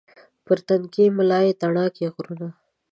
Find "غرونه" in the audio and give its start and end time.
2.13-2.47